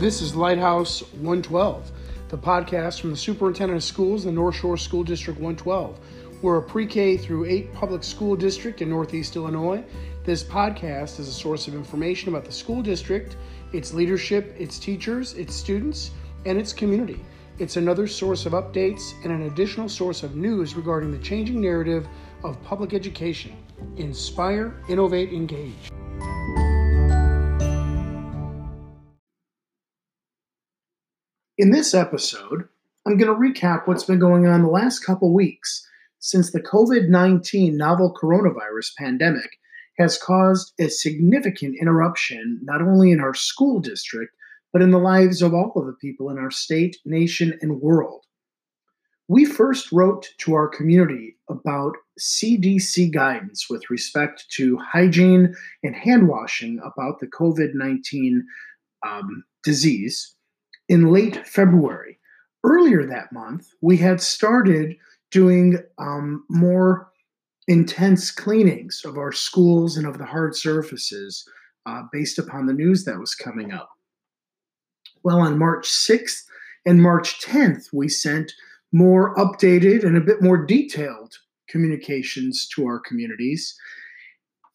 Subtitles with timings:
[0.00, 1.92] This is Lighthouse 112,
[2.30, 6.00] the podcast from the Superintendent of Schools in the North Shore School District 112.
[6.40, 9.84] We're a pre K through 8 public school district in Northeast Illinois.
[10.24, 13.36] This podcast is a source of information about the school district,
[13.74, 16.12] its leadership, its teachers, its students,
[16.46, 17.22] and its community.
[17.58, 22.08] It's another source of updates and an additional source of news regarding the changing narrative
[22.42, 23.54] of public education.
[23.98, 25.90] Inspire, innovate, engage.
[31.60, 32.66] In this episode,
[33.06, 35.86] I'm going to recap what's been going on the last couple weeks
[36.18, 39.58] since the COVID 19 novel coronavirus pandemic
[39.98, 44.34] has caused a significant interruption not only in our school district,
[44.72, 48.24] but in the lives of all of the people in our state, nation, and world.
[49.28, 56.26] We first wrote to our community about CDC guidance with respect to hygiene and hand
[56.26, 58.46] washing about the COVID 19
[59.06, 60.36] um, disease
[60.90, 62.18] in late February.
[62.64, 64.96] Earlier that month, we had started
[65.30, 67.10] doing um, more
[67.68, 71.48] intense cleanings of our schools and of the hard surfaces
[71.86, 73.88] uh, based upon the news that was coming up.
[75.22, 76.42] Well, on March 6th
[76.84, 78.52] and March 10th, we sent
[78.92, 81.32] more updated and a bit more detailed
[81.68, 83.76] communications to our communities.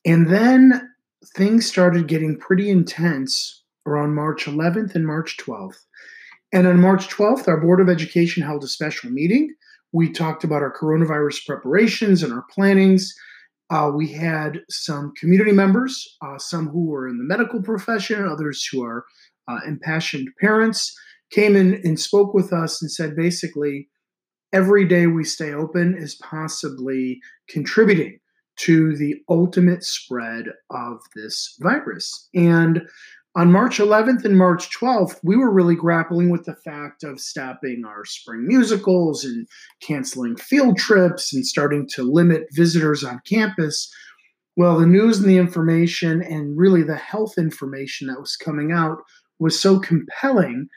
[0.05, 0.89] And then
[1.35, 5.77] things started getting pretty intense around March 11th and March 12th.
[6.51, 9.53] And on March 12th, our Board of Education held a special meeting.
[9.91, 13.13] We talked about our coronavirus preparations and our plannings.
[13.69, 18.67] Uh, we had some community members, uh, some who were in the medical profession, others
[18.71, 19.05] who are
[19.47, 20.95] uh, impassioned parents,
[21.31, 23.89] came in and spoke with us and said basically,
[24.53, 27.19] every day we stay open is possibly
[27.49, 28.19] contributing
[28.57, 32.29] to the ultimate spread of this virus.
[32.33, 32.87] And
[33.35, 37.83] on March 11th and March 12th, we were really grappling with the fact of stopping
[37.85, 39.45] our spring musicals and
[39.81, 43.91] canceling field trips and starting to limit visitors on campus.
[44.55, 48.99] Well, the news and the information, and really the health information that was coming out,
[49.37, 50.67] was so compelling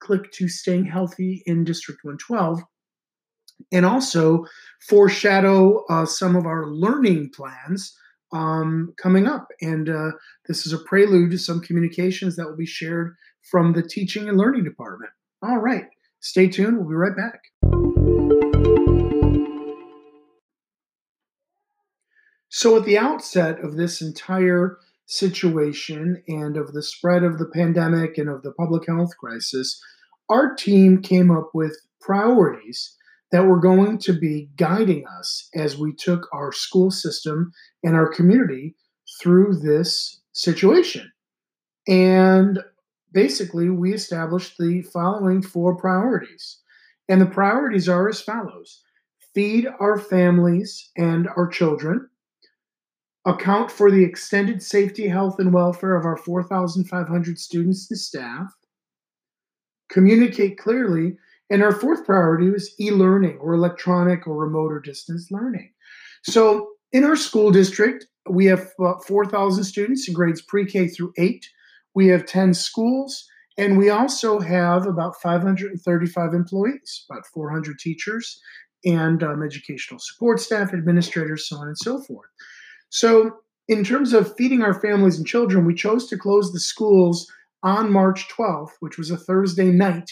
[0.00, 2.60] Click to Staying Healthy in District 112.
[3.72, 4.44] And also
[4.88, 7.96] foreshadow uh, some of our learning plans
[8.32, 9.48] um, coming up.
[9.60, 10.10] And uh,
[10.46, 13.14] this is a prelude to some communications that will be shared
[13.50, 15.12] from the teaching and learning department.
[15.42, 15.84] All right,
[16.20, 16.78] stay tuned.
[16.78, 17.40] We'll be right back.
[22.58, 28.16] So, at the outset of this entire situation and of the spread of the pandemic
[28.16, 29.78] and of the public health crisis,
[30.30, 32.96] our team came up with priorities
[33.30, 37.52] that were going to be guiding us as we took our school system
[37.84, 38.74] and our community
[39.20, 41.12] through this situation.
[41.86, 42.60] And
[43.12, 46.56] basically, we established the following four priorities.
[47.06, 48.82] And the priorities are as follows
[49.34, 52.08] feed our families and our children
[53.26, 58.54] account for the extended safety, health, and welfare of our 4,500 students and staff,
[59.90, 61.16] communicate clearly,
[61.50, 65.70] and our fourth priority was e learning or electronic or remote or distance learning.
[66.22, 71.12] So in our school district, we have about 4,000 students in grades pre K through
[71.18, 71.46] 8.
[71.94, 73.28] We have 10 schools,
[73.58, 78.40] and we also have about 535 employees, about 400 teachers,
[78.84, 82.28] and um, educational support staff, administrators, so on and so forth.
[82.90, 83.38] So,
[83.68, 87.26] in terms of feeding our families and children, we chose to close the schools
[87.62, 90.10] on March 12th, which was a Thursday night,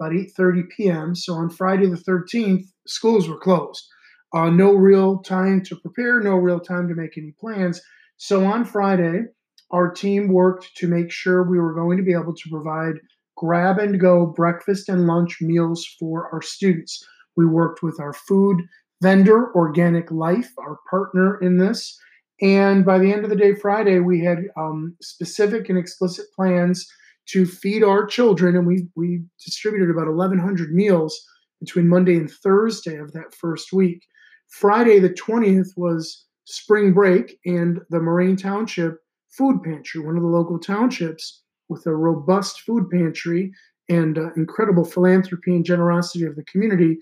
[0.00, 1.14] about 8:30 p.m.
[1.14, 3.86] So on Friday the 13th, schools were closed.
[4.32, 7.80] Uh, no real time to prepare, no real time to make any plans.
[8.16, 9.24] So on Friday,
[9.70, 12.94] our team worked to make sure we were going to be able to provide
[13.36, 17.06] grab and go breakfast and lunch meals for our students.
[17.36, 18.62] We worked with our food
[19.02, 21.98] vendor, Organic Life, our partner in this,
[22.40, 26.86] And by the end of the day, Friday, we had um, specific and explicit plans
[27.26, 31.18] to feed our children, and we we distributed about 1,100 meals
[31.60, 34.04] between Monday and Thursday of that first week.
[34.48, 38.98] Friday, the 20th, was spring break, and the Moraine Township
[39.30, 43.52] Food Pantry, one of the local townships with a robust food pantry
[43.88, 46.98] and uh, incredible philanthropy and generosity of the community,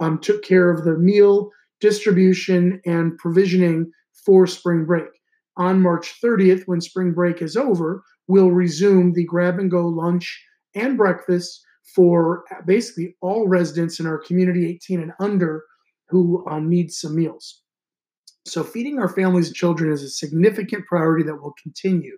[0.00, 1.50] um, took care of the meal
[1.80, 3.90] distribution and provisioning
[4.24, 5.08] for spring break.
[5.56, 10.42] On March 30th, when spring break is over, we'll resume the grab and go lunch
[10.74, 11.62] and breakfast
[11.94, 15.64] for basically all residents in our community 18 and under
[16.08, 17.62] who uh, need some meals.
[18.44, 22.16] So, feeding our families and children is a significant priority that will continue.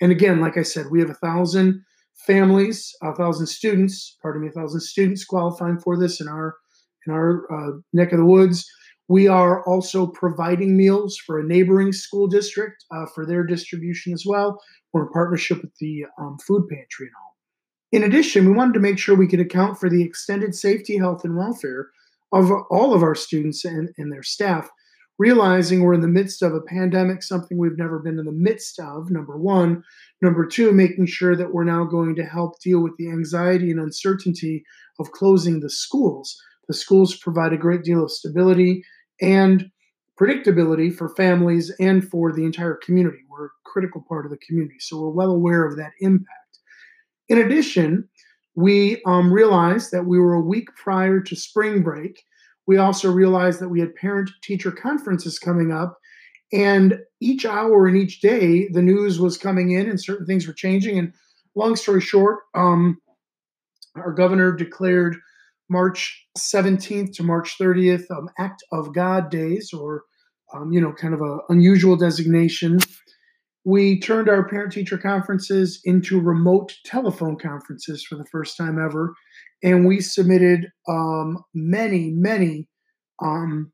[0.00, 1.82] And again, like I said, we have a thousand
[2.26, 6.56] families, a thousand students, pardon me, a thousand students qualifying for this in our
[7.06, 8.70] in our uh, neck of the woods.
[9.10, 14.24] We are also providing meals for a neighboring school district uh, for their distribution as
[14.24, 14.62] well.
[14.92, 17.36] We're in partnership with the um, food pantry and all.
[17.90, 21.24] In addition, we wanted to make sure we could account for the extended safety, health,
[21.24, 21.88] and welfare
[22.32, 24.70] of all of our students and, and their staff,
[25.18, 28.78] realizing we're in the midst of a pandemic, something we've never been in the midst
[28.78, 29.82] of, number one.
[30.22, 33.80] Number two, making sure that we're now going to help deal with the anxiety and
[33.80, 34.62] uncertainty
[35.00, 36.40] of closing the schools.
[36.68, 38.84] The schools provide a great deal of stability
[39.20, 39.70] and
[40.20, 43.18] predictability for families and for the entire community.
[43.28, 46.58] We're a critical part of the community, so we're well aware of that impact.
[47.28, 48.08] In addition,
[48.54, 52.22] we um, realized that we were a week prior to spring break.
[52.66, 55.96] We also realized that we had parent teacher conferences coming up.
[56.52, 60.52] And each hour and each day, the news was coming in and certain things were
[60.52, 60.98] changing.
[60.98, 61.12] And
[61.54, 63.00] long story short, um,
[63.94, 65.16] our governor declared
[65.70, 70.02] March 17th to March 30th, um, Act of God days, or
[70.52, 72.80] um, you know, kind of an unusual designation.
[73.64, 79.14] We turned our parent teacher conferences into remote telephone conferences for the first time ever,
[79.62, 82.68] and we submitted um, many, many
[83.22, 83.72] um,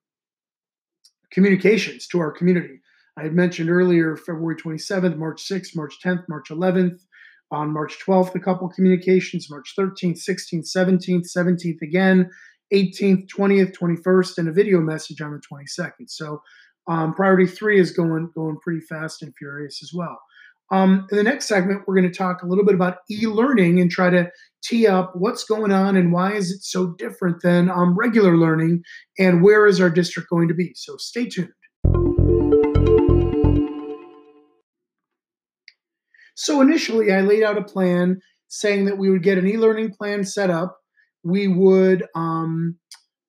[1.32, 2.80] communications to our community.
[3.18, 6.98] I had mentioned earlier February 27th, March 6th, March 10th, March 11th,
[7.50, 12.28] on March 12th, a couple communications, March 13th, 16th, 17th, 17th again,
[12.72, 16.08] 18th, 20th, 21st, and a video message on the 22nd.
[16.08, 16.40] So
[16.88, 20.18] um, priority three is going going pretty fast and furious as well.
[20.72, 23.90] Um, in the next segment, we're going to talk a little bit about e-learning and
[23.90, 24.28] try to
[24.64, 28.82] tee up what's going on and why is it so different than um, regular learning
[29.18, 30.72] and where is our district going to be.
[30.74, 31.50] So stay tuned.
[36.36, 40.22] So initially, I laid out a plan saying that we would get an e-learning plan
[40.22, 40.76] set up.
[41.24, 42.78] We would um,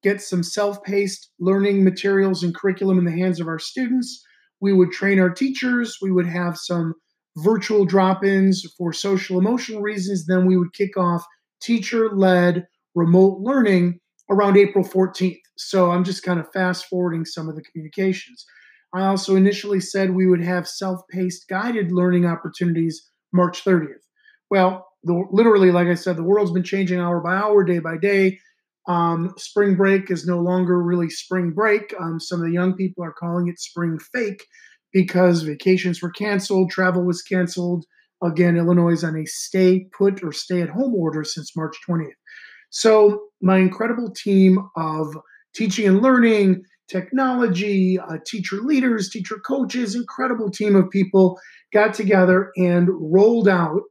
[0.04, 4.22] get some self-paced learning materials and curriculum in the hands of our students.
[4.60, 5.98] We would train our teachers.
[6.02, 6.94] We would have some
[7.38, 10.26] virtual drop-ins for social emotional reasons.
[10.26, 11.26] Then we would kick off
[11.62, 14.00] teacher-led remote learning
[14.30, 15.40] around April 14th.
[15.58, 18.46] So I'm just kind of fast forwarding some of the communications.
[18.94, 24.04] I also initially said we would have self paced guided learning opportunities March 30th.
[24.50, 27.98] Well, the, literally, like I said, the world's been changing hour by hour, day by
[27.98, 28.40] day.
[28.88, 31.94] Um, spring break is no longer really spring break.
[32.00, 34.46] Um, some of the young people are calling it spring fake
[34.94, 37.86] because vacations were canceled, travel was canceled.
[38.24, 42.12] Again, Illinois is on a stay put or stay at home order since March 20th.
[42.70, 45.16] So, my incredible team of
[45.54, 51.40] teaching and learning, technology, uh, teacher leaders, teacher coaches, incredible team of people
[51.74, 53.82] got together and rolled out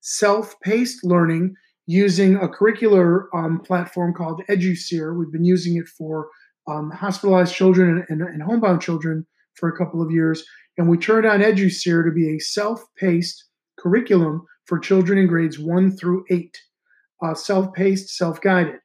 [0.00, 1.54] self paced learning
[1.86, 5.18] using a curricular um, platform called EduSeer.
[5.18, 6.28] We've been using it for
[6.68, 10.44] um, hospitalized children and, and, and, homebound children for a couple of years.
[10.78, 13.44] And we turned on EduSeer to be a self paced
[13.78, 16.56] curriculum for children in grades one through eight,
[17.24, 18.76] uh, self paced, self guided.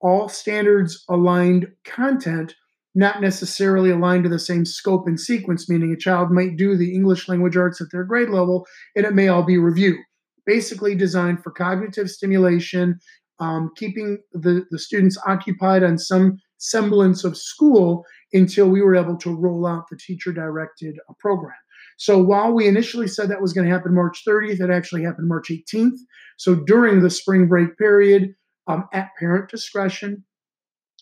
[0.00, 2.54] All standards aligned content
[2.94, 6.94] not necessarily aligned to the same scope and sequence, meaning a child might do the
[6.94, 9.96] English language arts at their grade level and it may all be review.
[10.46, 12.98] Basically, designed for cognitive stimulation,
[13.40, 19.16] um, keeping the, the students occupied on some semblance of school until we were able
[19.18, 21.54] to roll out the teacher directed uh, program.
[21.96, 25.28] So while we initially said that was going to happen March 30th, it actually happened
[25.28, 25.98] March 18th.
[26.36, 28.34] So during the spring break period,
[28.66, 30.24] um, at parent discretion,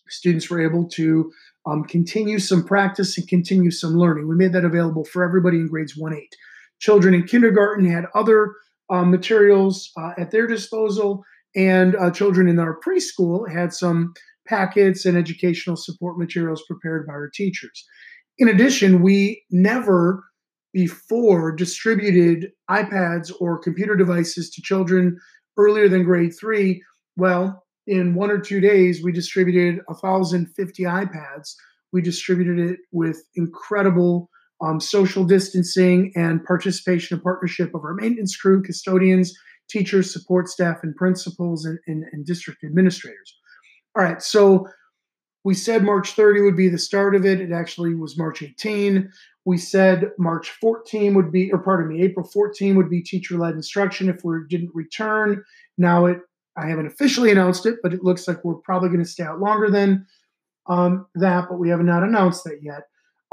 [0.08, 1.30] students were able to
[1.66, 4.28] um, continue some practice and continue some learning.
[4.28, 6.36] We made that available for everybody in grades 1 8.
[6.80, 8.54] Children in kindergarten had other
[8.90, 14.12] uh, materials uh, at their disposal, and uh, children in our preschool had some
[14.46, 17.84] packets and educational support materials prepared by our teachers.
[18.38, 20.24] In addition, we never
[20.72, 25.18] before distributed iPads or computer devices to children
[25.56, 26.82] earlier than grade three.
[27.16, 31.54] Well, in one or two days, we distributed 1,050 iPads.
[31.92, 38.36] We distributed it with incredible um, social distancing and participation and partnership of our maintenance
[38.36, 39.34] crew, custodians,
[39.68, 43.36] teachers, support staff, and principals and, and, and district administrators.
[43.96, 44.68] All right, so
[45.44, 47.40] we said March 30 would be the start of it.
[47.40, 49.10] It actually was March 18.
[49.44, 54.08] We said March 14 would be, or pardon me, April 14 would be teacher-led instruction
[54.08, 55.42] if we didn't return.
[55.76, 56.18] Now it,
[56.56, 59.40] I haven't officially announced it, but it looks like we're probably going to stay out
[59.40, 60.06] longer than
[60.68, 62.82] um, that, but we have not announced that yet.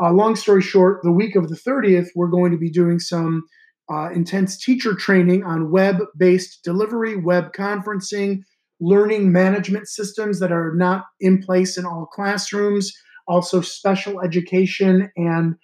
[0.01, 3.43] Uh, long story short, the week of the 30th, we're going to be doing some
[3.91, 8.43] uh, intense teacher training on web based delivery, web conferencing,
[8.79, 12.93] learning management systems that are not in place in all classrooms,
[13.27, 15.55] also special education and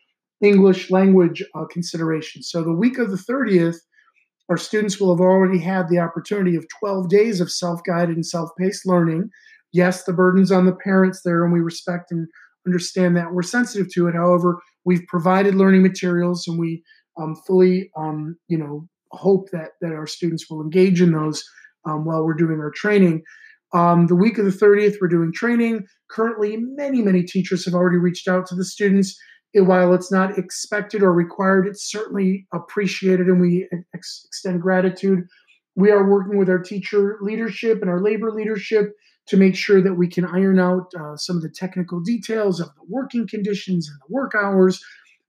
[0.42, 2.50] English language uh, considerations.
[2.50, 3.78] So, the week of the 30th,
[4.50, 8.26] our students will have already had the opportunity of 12 days of self guided and
[8.26, 9.30] self paced learning.
[9.72, 12.28] Yes, the burden's on the parents there, and we respect and
[12.66, 13.32] understand that.
[13.32, 14.16] We're sensitive to it.
[14.16, 16.84] However, we've provided learning materials and we
[17.18, 21.44] um, fully, um, you know, hope that, that our students will engage in those
[21.86, 23.24] um, while we're doing our training.
[23.74, 25.86] Um, the week of the 30th, we're doing training.
[26.10, 29.18] Currently, many, many teachers have already reached out to the students.
[29.56, 35.24] While it's not expected or required, it's certainly appreciated and we ex- extend gratitude.
[35.76, 38.92] We are working with our teacher leadership and our labor leadership
[39.28, 42.68] to make sure that we can iron out uh, some of the technical details of
[42.68, 44.80] the working conditions and the work hours.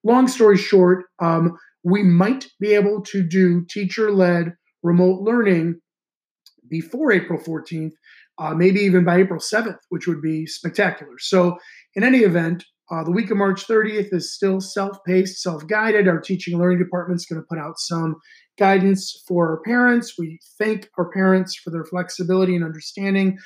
[0.05, 5.81] Long story short, um, we might be able to do teacher led remote learning
[6.69, 7.93] before April 14th,
[8.39, 11.15] uh, maybe even by April 7th, which would be spectacular.
[11.19, 11.59] So,
[11.95, 16.09] in any event, uh, the week of March 30th is still self paced, self guided.
[16.09, 18.17] Our teaching and learning department is going to put out some
[18.59, 20.15] guidance for our parents.
[20.19, 23.39] We thank our parents for their flexibility and understanding.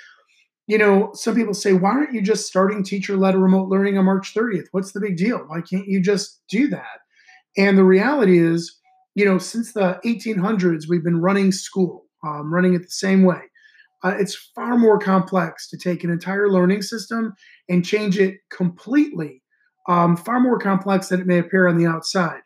[0.66, 4.04] You know, some people say, why aren't you just starting teacher led remote learning on
[4.04, 4.66] March 30th?
[4.70, 5.38] What's the big deal?
[5.38, 7.00] Why can't you just do that?
[7.56, 8.78] And the reality is,
[9.16, 13.40] you know, since the 1800s, we've been running school um, running it the same way.
[14.02, 17.34] Uh, it's far more complex to take an entire learning system
[17.68, 19.42] and change it completely,
[19.88, 22.40] um, far more complex than it may appear on the outside.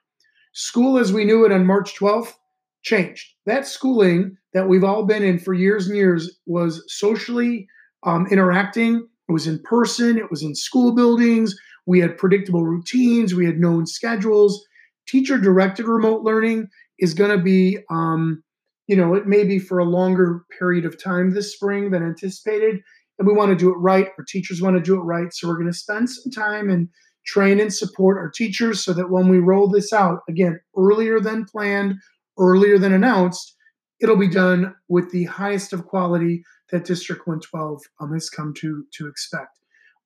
[0.52, 2.34] School as we knew it on March 12th
[2.82, 3.26] changed.
[3.46, 7.66] That schooling that we've all been in for years and years was socially
[8.04, 11.56] um, interacting, it was in person, it was in school buildings,
[11.86, 14.64] we had predictable routines, we had known schedules.
[15.06, 16.68] Teacher directed remote learning
[16.98, 18.42] is going to be um,
[18.86, 22.80] you know, it may be for a longer period of time this spring than anticipated.
[23.18, 24.08] And we want to do it right.
[24.18, 25.32] Our teachers want to do it right.
[25.32, 26.88] So we're going to spend some time and
[27.24, 31.46] train and support our teachers so that when we roll this out, again, earlier than
[31.46, 31.94] planned,
[32.38, 33.54] earlier than announced,
[34.00, 38.84] it'll be done with the highest of quality that District 112 um, has come to,
[38.92, 39.60] to expect.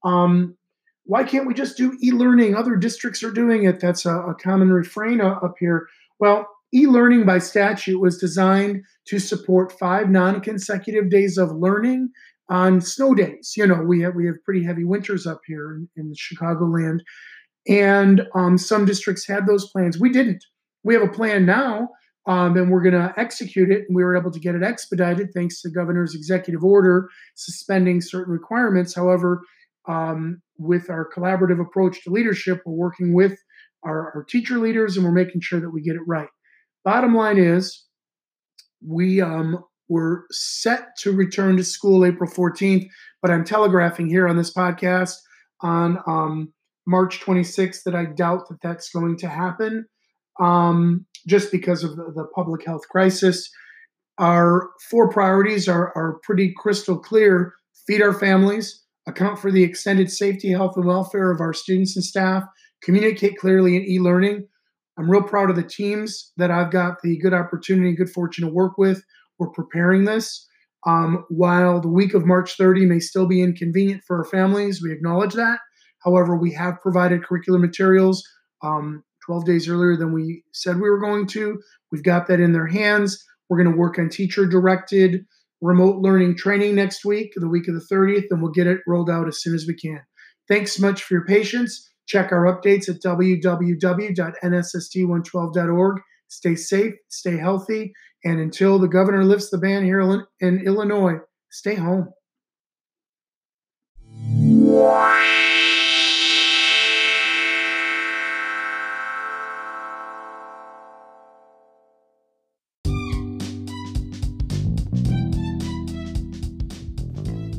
[0.05, 0.57] Um,
[1.05, 2.55] why can't we just do e-learning?
[2.55, 3.81] Other districts are doing it.
[3.81, 5.89] That's a, a common refrain up here.
[6.21, 12.11] Well, E-learning by statute was designed to support five non-consecutive days of learning
[12.51, 13.55] on snow days.
[13.57, 17.01] You know, we have we have pretty heavy winters up here in, in Chicagoland,
[17.67, 19.99] and um, some districts had those plans.
[19.99, 20.45] We didn't.
[20.85, 21.89] We have a plan now,
[22.27, 23.85] um, and we're going to execute it.
[23.89, 28.01] And we were able to get it expedited thanks to the governor's executive order suspending
[28.01, 28.95] certain requirements.
[28.95, 29.43] However,
[29.89, 33.39] um, with our collaborative approach to leadership, we're working with
[33.85, 36.29] our, our teacher leaders and we're making sure that we get it right.
[36.89, 37.85] Bottom line is,
[38.81, 42.89] we um, were set to return to school April 14th,
[43.21, 45.17] but I'm telegraphing here on this podcast
[45.61, 46.51] on um,
[46.87, 49.85] March 26th that I doubt that that's going to happen
[50.41, 53.51] um, just because of the, the, public health crisis.
[54.17, 57.53] Our four priorities are, are pretty crystal clear
[57.87, 62.05] feed our families, account for the extended safety, health, and welfare of our students and
[62.05, 62.45] staff,
[62.83, 64.49] communicate clearly in e learning,
[64.99, 68.47] I'm real proud of the teams that I've got the good opportunity and good fortune
[68.47, 69.03] to work with.
[69.39, 70.47] We're preparing this.
[70.87, 74.93] Um, while the week of March 30 may still be inconvenient for our families, we
[74.93, 75.61] acknowledge that.
[76.05, 78.23] However, we have provided curricular materials
[78.63, 81.61] um, 12 days earlier than we said we were going to.
[81.93, 83.23] We've got that in their hands.
[83.49, 85.25] We're going to work on teacher directed
[85.61, 89.11] remote learning training next week, the week of the 30th, and we'll get it rolled
[89.11, 90.01] out as soon as we can.
[90.49, 91.89] Thanks much for your patience.
[92.09, 96.01] Check our updates at www.nssd112.org.
[96.29, 97.93] Stay safe, stay healthy,
[98.25, 100.01] and until the governor lifts the ban here
[100.41, 101.19] in Illinois,
[101.51, 102.09] stay home.